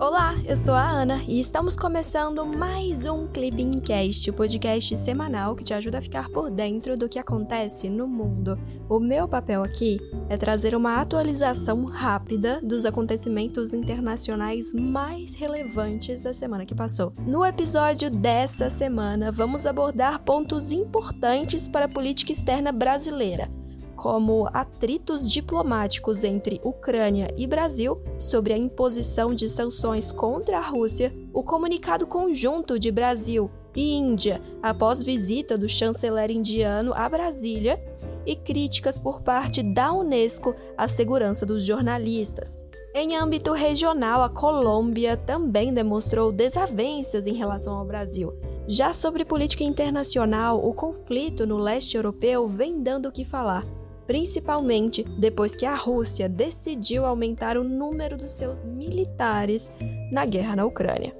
Olá, 0.00 0.34
eu 0.44 0.56
sou 0.56 0.74
a 0.74 0.90
Ana 0.90 1.22
e 1.28 1.38
estamos 1.38 1.76
começando 1.76 2.44
mais 2.44 3.04
um 3.04 3.28
Clippingcast, 3.28 4.28
o 4.28 4.32
podcast 4.32 4.98
semanal 4.98 5.54
que 5.54 5.62
te 5.62 5.72
ajuda 5.72 5.98
a 5.98 6.02
ficar 6.02 6.28
por 6.30 6.50
dentro 6.50 6.96
do 6.96 7.08
que 7.08 7.16
acontece 7.16 7.88
no 7.88 8.08
mundo. 8.08 8.58
O 8.88 8.98
meu 8.98 9.28
papel 9.28 9.62
aqui 9.62 10.00
é 10.28 10.36
trazer 10.36 10.74
uma 10.74 11.00
atualização 11.00 11.84
rápida 11.84 12.60
dos 12.60 12.84
acontecimentos 12.84 13.72
internacionais 13.72 14.74
mais 14.74 15.34
relevantes 15.34 16.20
da 16.20 16.34
semana 16.34 16.66
que 16.66 16.74
passou. 16.74 17.12
No 17.24 17.44
episódio 17.44 18.10
dessa 18.10 18.70
semana, 18.70 19.30
vamos 19.30 19.64
abordar 19.64 20.24
pontos 20.24 20.72
importantes 20.72 21.68
para 21.68 21.86
a 21.86 21.88
política 21.88 22.32
externa 22.32 22.72
brasileira 22.72 23.48
como 23.96 24.48
atritos 24.52 25.30
diplomáticos 25.30 26.24
entre 26.24 26.60
Ucrânia 26.64 27.32
e 27.36 27.46
Brasil 27.46 28.00
sobre 28.18 28.52
a 28.52 28.58
imposição 28.58 29.34
de 29.34 29.48
sanções 29.48 30.10
contra 30.10 30.58
a 30.58 30.62
Rússia, 30.62 31.14
o 31.32 31.42
comunicado 31.42 32.06
conjunto 32.06 32.78
de 32.78 32.90
Brasil 32.90 33.50
e 33.74 33.94
Índia 33.94 34.40
após 34.62 35.02
visita 35.02 35.56
do 35.58 35.68
chanceler 35.68 36.30
indiano 36.30 36.92
a 36.94 37.08
Brasília 37.08 37.82
e 38.26 38.34
críticas 38.36 38.98
por 38.98 39.20
parte 39.20 39.62
da 39.62 39.92
Unesco 39.92 40.54
à 40.76 40.88
segurança 40.88 41.44
dos 41.44 41.64
jornalistas. 41.64 42.56
Em 42.94 43.16
âmbito 43.16 43.52
regional, 43.52 44.22
a 44.22 44.28
Colômbia 44.28 45.16
também 45.16 45.74
demonstrou 45.74 46.30
desavenças 46.30 47.26
em 47.26 47.34
relação 47.34 47.74
ao 47.74 47.84
Brasil. 47.84 48.32
Já 48.68 48.94
sobre 48.94 49.24
política 49.24 49.64
internacional, 49.64 50.64
o 50.64 50.72
conflito 50.72 51.44
no 51.44 51.58
leste 51.58 51.96
europeu 51.96 52.48
vem 52.48 52.82
dando 52.82 53.08
o 53.08 53.12
que 53.12 53.24
falar 53.24 53.64
principalmente 54.06 55.02
depois 55.18 55.54
que 55.54 55.66
a 55.66 55.74
Rússia 55.74 56.28
decidiu 56.28 57.04
aumentar 57.04 57.56
o 57.56 57.64
número 57.64 58.16
dos 58.16 58.30
seus 58.30 58.64
militares 58.64 59.70
na 60.10 60.24
guerra 60.24 60.56
na 60.56 60.64
Ucrânia. 60.64 61.14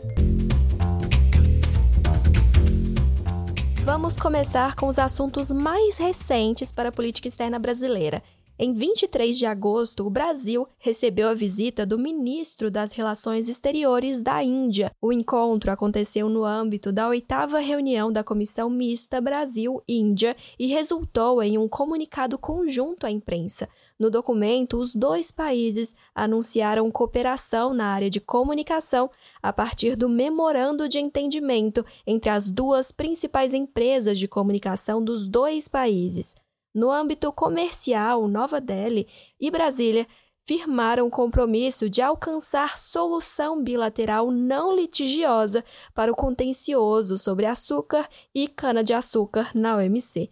Vamos 3.85 4.17
começar 4.17 4.75
com 4.75 4.87
os 4.87 4.99
assuntos 4.99 5.51
mais 5.51 5.99
recentes 5.99 6.73
para 6.73 6.89
a 6.89 6.93
política 6.93 7.29
externa 7.29 7.59
brasileira. 7.59 8.23
Em 8.57 8.73
23 8.73 9.37
de 9.37 9.47
agosto, 9.47 10.07
o 10.07 10.11
Brasil 10.11 10.65
recebeu 10.79 11.29
a 11.29 11.35
visita 11.35 11.85
do 11.85 11.99
ministro 11.99 12.71
das 12.71 12.93
Relações 12.93 13.49
Exteriores 13.49 14.23
da 14.23 14.45
Índia. 14.45 14.93
O 15.03 15.13
encontro 15.13 15.73
aconteceu 15.73 16.29
no 16.29 16.45
âmbito 16.45 16.93
da 16.93 17.09
oitava 17.09 17.59
reunião 17.59 18.13
da 18.13 18.23
Comissão 18.23 18.71
Mista 18.71 19.21
Brasil-Índia 19.21 20.37
e 20.57 20.69
resultou 20.69 21.43
em 21.43 21.59
um 21.59 21.69
comunicado 21.69 22.39
conjunto 22.39 23.07
à 23.07 23.11
imprensa. 23.11 23.69
No 23.99 24.09
documento, 24.09 24.79
os 24.79 24.95
dois 24.95 25.33
países 25.33 25.93
anunciaram 26.15 26.89
cooperação 26.93 27.75
na 27.75 27.87
área 27.87 28.09
de 28.09 28.21
comunicação 28.21 29.11
a 29.43 29.53
partir 29.53 29.97
do 29.97 30.09
memorando 30.09 30.89
de 30.89 31.01
entendimento 31.01 31.85
entre 32.07 32.31
as 32.31 32.49
duas 32.49 32.93
principais 32.93 33.53
empresas 33.53 34.17
de 34.17 34.29
comunicação 34.29 35.03
dos 35.03 35.27
dois 35.27 35.67
países. 35.67 36.37
No 36.75 36.91
âmbito 36.91 37.33
comercial, 37.33 38.27
Nova 38.27 38.61
Delhi 38.61 39.07
e 39.39 39.51
Brasília 39.51 40.09
firmaram 40.45 41.07
o 41.07 41.11
compromisso 41.11 41.89
de 41.89 42.03
alcançar 42.03 42.79
solução 42.79 43.63
bilateral 43.63 44.31
não 44.31 44.75
litigiosa 44.75 45.65
para 45.95 46.13
o 46.13 46.17
contencioso 46.17 47.17
sobre 47.17 47.47
açúcar 47.47 48.09
e 48.35 48.49
cana-de-açúcar 48.49 49.53
na 49.55 49.77
OMC. 49.77 50.31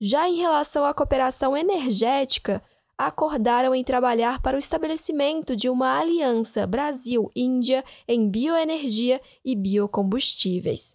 Já 0.00 0.28
em 0.28 0.36
relação 0.36 0.84
à 0.84 0.92
cooperação 0.92 1.56
energética, 1.56 2.62
acordaram 2.98 3.74
em 3.74 3.82
trabalhar 3.82 4.42
para 4.42 4.56
o 4.56 4.58
estabelecimento 4.58 5.56
de 5.56 5.70
uma 5.70 5.98
aliança 5.98 6.66
Brasil-Índia 6.66 7.82
em 8.06 8.28
bioenergia 8.28 9.20
e 9.42 9.56
biocombustíveis. 9.56 10.94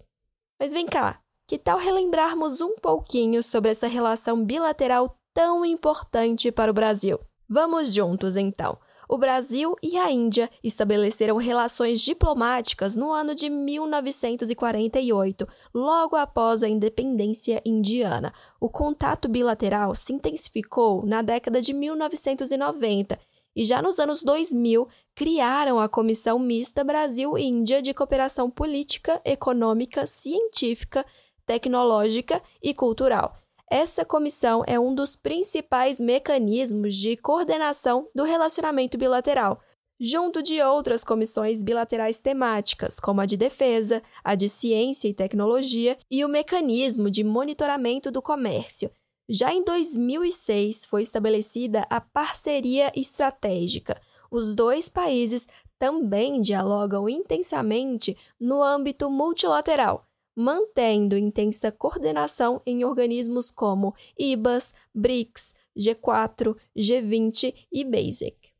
Mas 0.60 0.72
vem 0.72 0.86
cá, 0.86 1.20
que 1.48 1.58
tal 1.58 1.78
relembrarmos 1.78 2.60
um 2.62 2.76
pouquinho 2.78 3.44
sobre 3.44 3.72
essa 3.72 3.88
relação 3.88 4.44
bilateral 4.44 5.16
tão 5.34 5.64
importante 5.66 6.52
para 6.52 6.72
o 6.72 6.74
Brasil? 6.74 7.20
Vamos 7.48 7.94
juntos, 7.94 8.36
então. 8.36 8.78
O 9.08 9.20
Brasil 9.20 9.76
e 9.84 9.98
a 9.98 10.10
Índia 10.10 10.50
estabeleceram 10.64 11.38
relações 11.38 12.02
diplomáticas 12.02 12.96
no 12.96 13.12
ano 13.12 13.36
de 13.36 13.48
1948, 13.52 15.48
logo 15.72 16.16
após 16.16 16.64
a 16.64 16.68
independência 16.68 17.62
indiana. 17.64 18.34
O 18.60 18.68
contato 18.68 19.30
bilateral 19.30 19.94
se 19.94 20.12
intensificou 20.12 21.06
na 21.06 21.22
década 21.22 21.62
de 21.62 21.72
1990 21.72 23.20
e 23.56 23.64
já 23.64 23.82
nos 23.82 24.00
anos 24.00 24.24
2000 24.24 24.88
criaram 25.14 25.80
a 25.80 25.88
Comissão 25.88 26.40
Mista 26.40 26.84
Brasil-Índia 26.84 27.82
de 27.82 27.94
Cooperação 27.94 28.50
Política, 28.50 29.22
Econômica, 29.24 30.08
Científica 30.08 31.06
tecnológica 31.46 32.42
e 32.62 32.74
cultural. 32.74 33.38
Essa 33.70 34.06
comissão 34.06 34.64
é 34.68 34.80
um 34.80 34.94
dos 34.94 35.16
principais 35.16 36.00
mecanismos 36.00 36.96
de 36.96 37.18
coordenação 37.18 38.08
do 38.14 38.24
relacionamento 38.24 38.98
bilateral, 38.98 39.60
junto 40.00 40.44
de 40.44 40.62
outras 40.62 41.04
comissões 41.04 41.64
bilaterais 41.64 42.20
temáticas, 42.20 43.00
como 43.00 43.22
a 43.22 43.26
de 43.26 43.36
defesa, 43.36 44.04
a 44.24 44.36
de 44.36 44.48
ciência 44.48 45.08
e 45.08 45.14
tecnologia 45.14 45.98
e 46.12 46.24
o 46.24 46.30
mecanismo 46.30 47.10
de 47.10 47.24
monitoramento 47.24 48.12
do 48.12 48.22
comércio. 48.22 48.92
Já 49.28 49.52
em 49.52 49.64
2006 49.64 50.86
foi 50.86 51.02
estabelecida 51.02 51.88
a 51.90 52.00
parceria 52.00 52.92
estratégica. 52.96 54.00
Os 54.30 54.54
dois 54.54 54.88
países 54.88 55.48
também 55.80 56.40
dialogam 56.40 57.10
intensamente 57.10 58.16
no 58.40 58.62
âmbito 58.62 59.10
multilateral 59.10 60.06
mantendo 60.36 61.18
intensa 61.18 61.72
coordenação 61.72 62.62
em 62.66 62.84
organismos 62.84 63.50
como 63.50 63.96
IBAS, 64.18 64.74
BRICS, 64.94 65.54
G4, 65.78 66.56
G20 66.76 67.54
e 67.72 67.84
BASIC. 67.84 68.56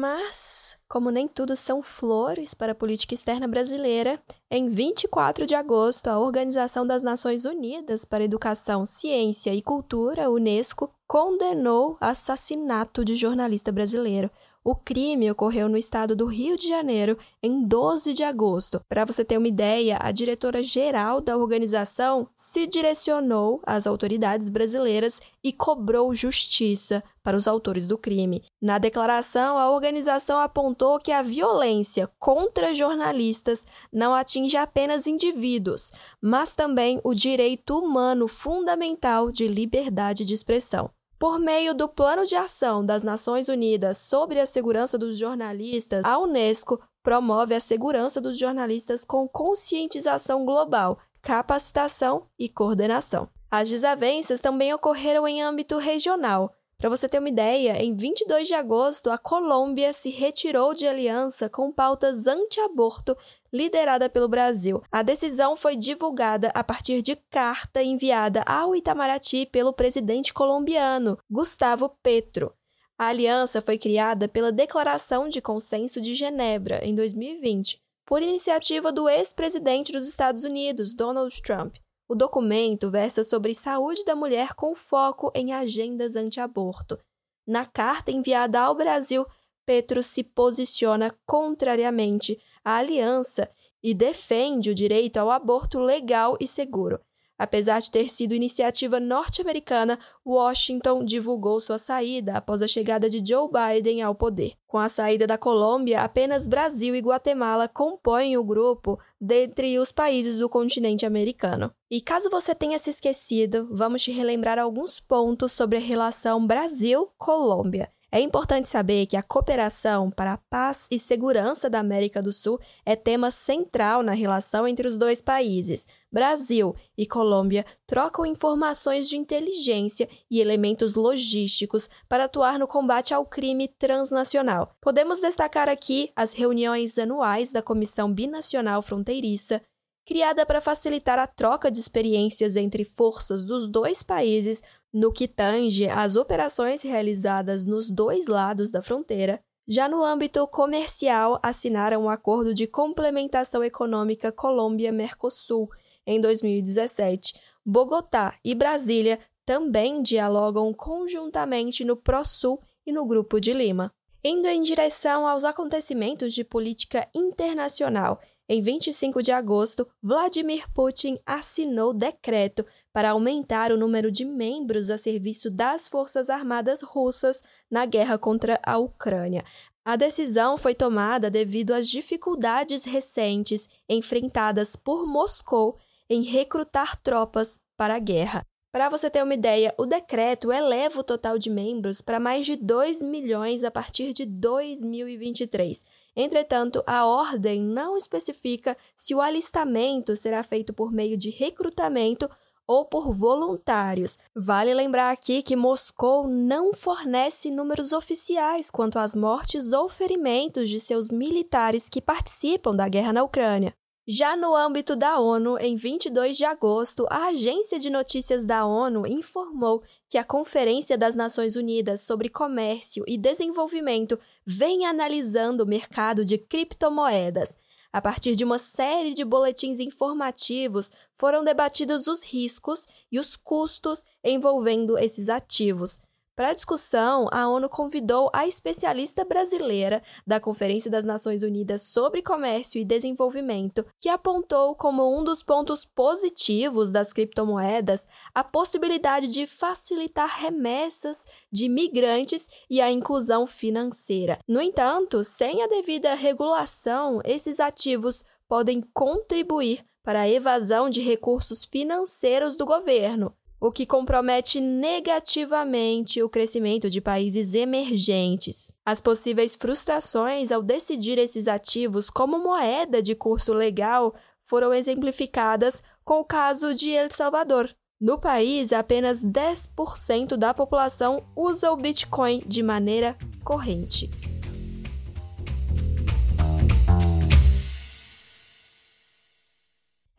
Mas, 0.00 0.78
como 0.88 1.10
nem 1.10 1.26
tudo 1.26 1.56
são 1.56 1.82
flores 1.82 2.54
para 2.54 2.70
a 2.70 2.74
política 2.74 3.14
externa 3.14 3.48
brasileira, 3.48 4.22
em 4.48 4.68
24 4.68 5.44
de 5.44 5.56
agosto, 5.56 6.06
a 6.06 6.18
Organização 6.20 6.86
das 6.86 7.02
Nações 7.02 7.44
Unidas 7.44 8.04
para 8.04 8.22
Educação, 8.22 8.86
Ciência 8.86 9.52
e 9.52 9.60
Cultura, 9.60 10.30
UNESCO, 10.30 10.94
condenou 11.06 11.96
assassinato 12.00 13.04
de 13.04 13.16
jornalista 13.16 13.72
brasileiro, 13.72 14.30
o 14.68 14.74
crime 14.74 15.30
ocorreu 15.30 15.66
no 15.66 15.78
estado 15.78 16.14
do 16.14 16.26
Rio 16.26 16.54
de 16.54 16.68
Janeiro 16.68 17.16
em 17.42 17.66
12 17.66 18.12
de 18.12 18.22
agosto. 18.22 18.82
Para 18.86 19.06
você 19.06 19.24
ter 19.24 19.38
uma 19.38 19.48
ideia, 19.48 19.96
a 19.98 20.12
diretora-geral 20.12 21.22
da 21.22 21.38
organização 21.38 22.28
se 22.36 22.66
direcionou 22.66 23.62
às 23.64 23.86
autoridades 23.86 24.50
brasileiras 24.50 25.22
e 25.42 25.54
cobrou 25.54 26.14
justiça 26.14 27.02
para 27.22 27.34
os 27.34 27.48
autores 27.48 27.86
do 27.86 27.96
crime. 27.96 28.44
Na 28.60 28.76
declaração, 28.76 29.56
a 29.56 29.70
organização 29.70 30.38
apontou 30.38 30.98
que 30.98 31.12
a 31.12 31.22
violência 31.22 32.06
contra 32.18 32.74
jornalistas 32.74 33.64
não 33.90 34.14
atinge 34.14 34.58
apenas 34.58 35.06
indivíduos, 35.06 35.90
mas 36.20 36.54
também 36.54 37.00
o 37.02 37.14
direito 37.14 37.78
humano 37.78 38.28
fundamental 38.28 39.30
de 39.30 39.48
liberdade 39.48 40.26
de 40.26 40.34
expressão. 40.34 40.90
Por 41.18 41.40
meio 41.40 41.74
do 41.74 41.88
Plano 41.88 42.24
de 42.24 42.36
Ação 42.36 42.86
das 42.86 43.02
Nações 43.02 43.48
Unidas 43.48 43.96
sobre 43.96 44.38
a 44.38 44.46
Segurança 44.46 44.96
dos 44.96 45.18
Jornalistas, 45.18 46.04
a 46.04 46.16
Unesco 46.16 46.80
promove 47.02 47.56
a 47.56 47.60
segurança 47.60 48.20
dos 48.20 48.38
jornalistas 48.38 49.04
com 49.04 49.26
conscientização 49.26 50.44
global, 50.44 50.96
capacitação 51.20 52.28
e 52.38 52.48
coordenação. 52.48 53.28
As 53.50 53.68
desavenças 53.68 54.38
também 54.38 54.72
ocorreram 54.72 55.26
em 55.26 55.42
âmbito 55.42 55.76
regional. 55.78 56.54
Para 56.76 56.88
você 56.88 57.08
ter 57.08 57.18
uma 57.18 57.28
ideia, 57.28 57.82
em 57.82 57.96
22 57.96 58.46
de 58.46 58.54
agosto, 58.54 59.10
a 59.10 59.18
Colômbia 59.18 59.92
se 59.92 60.10
retirou 60.10 60.72
de 60.72 60.86
aliança 60.86 61.48
com 61.48 61.72
pautas 61.72 62.28
anti-aborto 62.28 63.16
liderada 63.52 64.08
pelo 64.08 64.28
Brasil. 64.28 64.82
A 64.90 65.02
decisão 65.02 65.56
foi 65.56 65.76
divulgada 65.76 66.50
a 66.54 66.62
partir 66.62 67.02
de 67.02 67.16
carta 67.30 67.82
enviada 67.82 68.42
ao 68.42 68.74
Itamaraty 68.74 69.46
pelo 69.46 69.72
presidente 69.72 70.32
colombiano, 70.32 71.18
Gustavo 71.30 71.88
Petro. 72.02 72.52
A 72.98 73.06
aliança 73.06 73.62
foi 73.62 73.78
criada 73.78 74.28
pela 74.28 74.50
Declaração 74.50 75.28
de 75.28 75.40
Consenso 75.40 76.00
de 76.00 76.14
Genebra, 76.14 76.84
em 76.84 76.94
2020, 76.94 77.80
por 78.04 78.22
iniciativa 78.22 78.90
do 78.90 79.08
ex-presidente 79.08 79.92
dos 79.92 80.08
Estados 80.08 80.42
Unidos, 80.42 80.94
Donald 80.94 81.40
Trump. 81.42 81.76
O 82.08 82.14
documento 82.14 82.90
versa 82.90 83.22
sobre 83.22 83.54
saúde 83.54 84.04
da 84.04 84.16
mulher 84.16 84.54
com 84.54 84.74
foco 84.74 85.30
em 85.34 85.52
agendas 85.52 86.16
anti-aborto. 86.16 86.98
Na 87.46 87.66
carta 87.66 88.10
enviada 88.10 88.60
ao 88.60 88.74
Brasil, 88.74 89.24
Petro 89.64 90.02
se 90.02 90.24
posiciona 90.24 91.14
contrariamente 91.26 92.40
à 92.68 92.76
aliança 92.76 93.48
e 93.82 93.94
defende 93.94 94.70
o 94.70 94.74
direito 94.74 95.16
ao 95.16 95.30
aborto 95.30 95.78
legal 95.78 96.36
e 96.38 96.46
seguro. 96.46 97.00
Apesar 97.38 97.78
de 97.78 97.88
ter 97.88 98.10
sido 98.10 98.34
iniciativa 98.34 98.98
norte-americana, 98.98 99.96
Washington 100.26 101.04
divulgou 101.04 101.60
sua 101.60 101.78
saída 101.78 102.36
após 102.36 102.62
a 102.62 102.66
chegada 102.66 103.08
de 103.08 103.22
Joe 103.24 103.48
Biden 103.48 104.02
ao 104.02 104.12
poder. 104.12 104.54
Com 104.66 104.76
a 104.76 104.88
saída 104.88 105.24
da 105.24 105.38
Colômbia, 105.38 106.02
apenas 106.02 106.48
Brasil 106.48 106.96
e 106.96 107.00
Guatemala 107.00 107.68
compõem 107.68 108.36
o 108.36 108.42
grupo 108.42 108.98
dentre 109.20 109.78
os 109.78 109.92
países 109.92 110.34
do 110.34 110.48
continente 110.48 111.06
americano. 111.06 111.72
E 111.88 112.00
caso 112.00 112.28
você 112.28 112.56
tenha 112.56 112.78
se 112.78 112.90
esquecido, 112.90 113.68
vamos 113.70 114.02
te 114.02 114.10
relembrar 114.10 114.58
alguns 114.58 114.98
pontos 114.98 115.52
sobre 115.52 115.78
a 115.78 115.80
relação 115.80 116.44
Brasil-Colômbia. 116.44 117.88
É 118.10 118.20
importante 118.20 118.70
saber 118.70 119.04
que 119.04 119.18
a 119.18 119.22
cooperação 119.22 120.10
para 120.10 120.32
a 120.32 120.38
paz 120.38 120.86
e 120.90 120.98
segurança 120.98 121.68
da 121.68 121.78
América 121.78 122.22
do 122.22 122.32
Sul 122.32 122.58
é 122.84 122.96
tema 122.96 123.30
central 123.30 124.02
na 124.02 124.12
relação 124.12 124.66
entre 124.66 124.88
os 124.88 124.96
dois 124.96 125.20
países. 125.20 125.86
Brasil 126.10 126.74
e 126.96 127.06
Colômbia 127.06 127.66
trocam 127.86 128.24
informações 128.24 129.10
de 129.10 129.18
inteligência 129.18 130.08
e 130.30 130.40
elementos 130.40 130.94
logísticos 130.94 131.90
para 132.08 132.24
atuar 132.24 132.58
no 132.58 132.66
combate 132.66 133.12
ao 133.12 133.26
crime 133.26 133.68
transnacional. 133.68 134.74
Podemos 134.80 135.20
destacar 135.20 135.68
aqui 135.68 136.10
as 136.16 136.32
reuniões 136.32 136.96
anuais 136.98 137.50
da 137.50 137.60
Comissão 137.60 138.10
Binacional 138.10 138.80
Fronteiriça, 138.80 139.60
criada 140.06 140.46
para 140.46 140.62
facilitar 140.62 141.18
a 141.18 141.26
troca 141.26 141.70
de 141.70 141.78
experiências 141.78 142.56
entre 142.56 142.82
forças 142.82 143.44
dos 143.44 143.68
dois 143.68 144.02
países 144.02 144.62
no 144.92 145.12
que 145.12 145.28
tange 145.28 145.88
às 145.88 146.16
operações 146.16 146.82
realizadas 146.82 147.64
nos 147.64 147.90
dois 147.90 148.26
lados 148.26 148.70
da 148.70 148.80
fronteira, 148.80 149.40
já 149.66 149.86
no 149.86 150.02
âmbito 150.02 150.46
comercial, 150.46 151.38
assinaram 151.42 152.00
o 152.00 152.04
um 152.04 152.08
acordo 152.08 152.54
de 152.54 152.66
complementação 152.66 153.62
econômica 153.62 154.32
Colômbia-Mercosul 154.32 155.68
em 156.06 156.18
2017. 156.18 157.34
Bogotá 157.64 158.34
e 158.42 158.54
Brasília 158.54 159.18
também 159.44 160.02
dialogam 160.02 160.72
conjuntamente 160.72 161.84
no 161.84 161.96
ProSul 161.96 162.58
e 162.86 162.92
no 162.92 163.04
Grupo 163.06 163.38
de 163.38 163.52
Lima. 163.52 163.92
Indo 164.24 164.48
em 164.48 164.62
direção 164.62 165.26
aos 165.26 165.44
acontecimentos 165.44 166.32
de 166.32 166.44
política 166.44 167.06
internacional, 167.14 168.18
em 168.48 168.62
25 168.62 169.22
de 169.22 169.30
agosto, 169.30 169.86
Vladimir 170.02 170.72
Putin 170.72 171.18
assinou 171.26 171.92
decreto 171.92 172.64
para 172.94 173.10
aumentar 173.10 173.70
o 173.70 173.76
número 173.76 174.10
de 174.10 174.24
membros 174.24 174.88
a 174.88 174.96
serviço 174.96 175.50
das 175.50 175.86
Forças 175.86 176.30
Armadas 176.30 176.80
russas 176.80 177.42
na 177.70 177.84
guerra 177.84 178.16
contra 178.16 178.58
a 178.64 178.78
Ucrânia. 178.78 179.44
A 179.84 179.96
decisão 179.96 180.56
foi 180.56 180.74
tomada 180.74 181.30
devido 181.30 181.72
às 181.72 181.90
dificuldades 181.90 182.84
recentes 182.84 183.68
enfrentadas 183.86 184.76
por 184.76 185.06
Moscou 185.06 185.76
em 186.08 186.22
recrutar 186.22 186.96
tropas 186.96 187.60
para 187.76 187.96
a 187.96 187.98
guerra. 187.98 188.46
Para 188.72 188.88
você 188.88 189.10
ter 189.10 189.22
uma 189.22 189.34
ideia, 189.34 189.74
o 189.78 189.86
decreto 189.86 190.52
eleva 190.52 191.00
o 191.00 191.04
total 191.04 191.38
de 191.38 191.50
membros 191.50 192.00
para 192.00 192.20
mais 192.20 192.46
de 192.46 192.54
2 192.54 193.02
milhões 193.02 193.64
a 193.64 193.70
partir 193.70 194.12
de 194.12 194.24
2023. 194.24 195.84
Entretanto, 196.20 196.82
a 196.84 197.06
ordem 197.06 197.62
não 197.62 197.96
especifica 197.96 198.76
se 198.96 199.14
o 199.14 199.20
alistamento 199.20 200.16
será 200.16 200.42
feito 200.42 200.72
por 200.72 200.90
meio 200.90 201.16
de 201.16 201.30
recrutamento 201.30 202.28
ou 202.66 202.84
por 202.84 203.12
voluntários. 203.14 204.18
Vale 204.34 204.74
lembrar 204.74 205.12
aqui 205.12 205.42
que 205.42 205.54
Moscou 205.54 206.26
não 206.26 206.74
fornece 206.74 207.52
números 207.52 207.92
oficiais 207.92 208.68
quanto 208.68 208.98
às 208.98 209.14
mortes 209.14 209.72
ou 209.72 209.88
ferimentos 209.88 210.68
de 210.68 210.80
seus 210.80 211.08
militares 211.08 211.88
que 211.88 212.02
participam 212.02 212.74
da 212.74 212.88
guerra 212.88 213.12
na 213.12 213.22
Ucrânia. 213.22 213.72
Já 214.10 214.34
no 214.34 214.56
âmbito 214.56 214.96
da 214.96 215.20
ONU, 215.20 215.58
em 215.58 215.76
22 215.76 216.38
de 216.38 216.42
agosto, 216.42 217.06
a 217.10 217.26
agência 217.26 217.78
de 217.78 217.90
notícias 217.90 218.42
da 218.42 218.64
ONU 218.64 219.06
informou 219.06 219.82
que 220.08 220.16
a 220.16 220.24
Conferência 220.24 220.96
das 220.96 221.14
Nações 221.14 221.56
Unidas 221.56 222.00
sobre 222.00 222.30
Comércio 222.30 223.04
e 223.06 223.18
Desenvolvimento 223.18 224.18
vem 224.46 224.86
analisando 224.86 225.62
o 225.62 225.66
mercado 225.66 226.24
de 226.24 226.38
criptomoedas. 226.38 227.58
A 227.92 228.00
partir 228.00 228.34
de 228.34 228.44
uma 228.44 228.58
série 228.58 229.12
de 229.12 229.26
boletins 229.26 229.78
informativos, 229.78 230.90
foram 231.14 231.44
debatidos 231.44 232.06
os 232.06 232.24
riscos 232.24 232.86
e 233.12 233.18
os 233.18 233.36
custos 233.36 234.02
envolvendo 234.24 234.96
esses 234.96 235.28
ativos. 235.28 236.00
Para 236.38 236.50
a 236.50 236.54
discussão, 236.54 237.26
a 237.32 237.48
ONU 237.48 237.68
convidou 237.68 238.30
a 238.32 238.46
especialista 238.46 239.24
brasileira 239.24 240.00
da 240.24 240.38
Conferência 240.38 240.88
das 240.88 241.04
Nações 241.04 241.42
Unidas 241.42 241.82
sobre 241.82 242.22
Comércio 242.22 242.80
e 242.80 242.84
Desenvolvimento, 242.84 243.84
que 243.98 244.08
apontou 244.08 244.76
como 244.76 245.18
um 245.18 245.24
dos 245.24 245.42
pontos 245.42 245.84
positivos 245.84 246.92
das 246.92 247.12
criptomoedas 247.12 248.06
a 248.32 248.44
possibilidade 248.44 249.32
de 249.32 249.48
facilitar 249.48 250.28
remessas 250.28 251.24
de 251.50 251.68
migrantes 251.68 252.46
e 252.70 252.80
a 252.80 252.88
inclusão 252.88 253.44
financeira. 253.44 254.38
No 254.46 254.62
entanto, 254.62 255.24
sem 255.24 255.60
a 255.64 255.66
devida 255.66 256.14
regulação, 256.14 257.20
esses 257.24 257.58
ativos 257.58 258.22
podem 258.46 258.80
contribuir 258.94 259.84
para 260.04 260.20
a 260.20 260.28
evasão 260.28 260.88
de 260.88 261.00
recursos 261.00 261.64
financeiros 261.64 262.54
do 262.54 262.64
governo, 262.64 263.34
o 263.60 263.72
que 263.72 263.84
compromete 263.84 264.60
negativamente 264.60 266.22
o 266.22 266.28
crescimento 266.28 266.88
de 266.88 267.00
países 267.00 267.54
emergentes. 267.54 268.72
As 268.84 269.00
possíveis 269.00 269.56
frustrações 269.56 270.52
ao 270.52 270.62
decidir 270.62 271.18
esses 271.18 271.48
ativos 271.48 272.08
como 272.08 272.38
moeda 272.38 273.02
de 273.02 273.14
curso 273.14 273.52
legal 273.52 274.14
foram 274.44 274.72
exemplificadas 274.72 275.82
com 276.04 276.20
o 276.20 276.24
caso 276.24 276.74
de 276.74 276.90
El 276.90 277.12
Salvador. 277.12 277.74
No 278.00 278.16
país, 278.16 278.72
apenas 278.72 279.22
10% 279.22 280.36
da 280.36 280.54
população 280.54 281.26
usa 281.34 281.72
o 281.72 281.76
Bitcoin 281.76 282.40
de 282.46 282.62
maneira 282.62 283.16
corrente. 283.44 284.08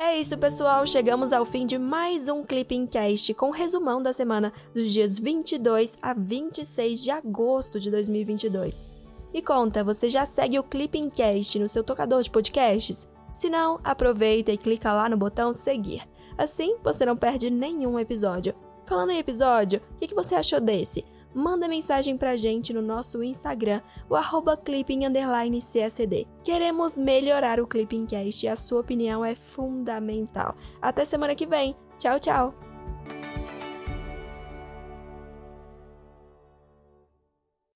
É 0.01 0.17
isso, 0.17 0.37
pessoal. 0.37 0.87
Chegamos 0.87 1.33
ao 1.33 1.43
fim 1.43 1.65
de 1.65 1.77
mais 1.77 2.29
um 2.29 2.41
Clipping 2.41 2.87
Cast 2.87 3.33
com 3.33 3.49
resumão 3.49 4.01
da 4.01 4.13
semana 4.13 4.53
dos 4.73 4.93
dias 4.93 5.19
22 5.19 5.97
a 6.01 6.13
26 6.13 7.03
de 7.03 7.11
agosto 7.11 7.81
de 7.81 7.91
2022. 7.91 8.85
Me 9.33 9.41
conta, 9.41 9.83
você 9.83 10.07
já 10.07 10.25
segue 10.25 10.57
o 10.57 10.63
Clipping 10.63 11.09
Cast 11.09 11.59
no 11.59 11.67
seu 11.67 11.83
tocador 11.83 12.21
de 12.21 12.29
podcasts? 12.29 13.09
Se 13.29 13.49
não, 13.49 13.77
aproveita 13.83 14.53
e 14.53 14.57
clica 14.57 14.93
lá 14.93 15.09
no 15.09 15.17
botão 15.17 15.53
seguir. 15.53 16.07
Assim, 16.37 16.77
você 16.81 17.05
não 17.05 17.17
perde 17.17 17.49
nenhum 17.49 17.99
episódio. 17.99 18.55
Falando 18.85 19.11
em 19.11 19.19
episódio, 19.19 19.81
o 19.95 20.07
que 20.07 20.15
você 20.15 20.33
achou 20.33 20.61
desse? 20.61 21.03
Manda 21.33 21.67
mensagem 21.67 22.17
pra 22.17 22.35
gente 22.35 22.73
no 22.73 22.81
nosso 22.81 23.23
Instagram, 23.23 23.81
o 24.09 24.15
arroba 24.15 24.57
clipping__csd. 24.57 26.27
Queremos 26.44 26.97
melhorar 26.97 27.59
o 27.59 27.68
Clippingcast 27.68 28.45
e 28.45 28.49
a 28.49 28.56
sua 28.56 28.81
opinião 28.81 29.23
é 29.23 29.35
fundamental. 29.35 30.56
Até 30.81 31.06
semana 31.06 31.35
que 31.35 31.45
vem. 31.45 31.75
Tchau, 31.97 32.19
tchau! 32.19 32.69